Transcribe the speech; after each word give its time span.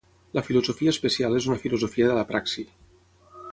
La 0.37 0.41
filosofia 0.45 0.93
especial 0.95 1.37
és 1.41 1.49
una 1.51 1.59
filosofia 1.65 2.09
de 2.13 2.17
la 2.21 2.25
praxi. 2.33 2.67